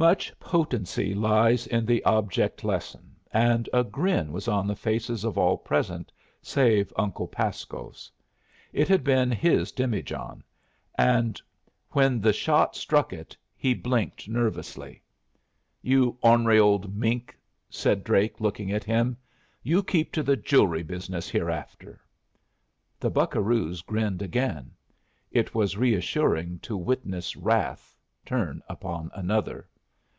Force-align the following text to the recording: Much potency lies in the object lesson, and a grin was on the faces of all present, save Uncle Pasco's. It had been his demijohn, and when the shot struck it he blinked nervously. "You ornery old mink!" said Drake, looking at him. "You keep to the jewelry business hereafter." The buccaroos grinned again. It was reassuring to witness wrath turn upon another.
Much 0.00 0.32
potency 0.38 1.12
lies 1.12 1.66
in 1.66 1.84
the 1.84 2.04
object 2.04 2.62
lesson, 2.62 3.16
and 3.32 3.68
a 3.72 3.82
grin 3.82 4.30
was 4.30 4.46
on 4.46 4.64
the 4.68 4.76
faces 4.76 5.24
of 5.24 5.36
all 5.36 5.56
present, 5.58 6.12
save 6.40 6.92
Uncle 6.94 7.26
Pasco's. 7.26 8.08
It 8.72 8.86
had 8.86 9.02
been 9.02 9.32
his 9.32 9.72
demijohn, 9.72 10.44
and 10.96 11.42
when 11.90 12.20
the 12.20 12.32
shot 12.32 12.76
struck 12.76 13.12
it 13.12 13.36
he 13.56 13.74
blinked 13.74 14.28
nervously. 14.28 15.02
"You 15.82 16.16
ornery 16.22 16.60
old 16.60 16.94
mink!" 16.94 17.36
said 17.68 18.04
Drake, 18.04 18.40
looking 18.40 18.70
at 18.70 18.84
him. 18.84 19.16
"You 19.64 19.82
keep 19.82 20.12
to 20.12 20.22
the 20.22 20.36
jewelry 20.36 20.84
business 20.84 21.28
hereafter." 21.28 22.00
The 23.00 23.10
buccaroos 23.10 23.82
grinned 23.82 24.22
again. 24.22 24.70
It 25.32 25.56
was 25.56 25.76
reassuring 25.76 26.60
to 26.60 26.76
witness 26.76 27.34
wrath 27.34 27.96
turn 28.24 28.62
upon 28.68 29.10
another. 29.12 29.68